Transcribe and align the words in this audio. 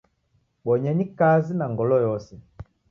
Bonyenyi 0.65 1.05
kazi 1.17 1.51
na 1.59 1.65
ngolo 1.71 1.95
yose. 2.05 2.31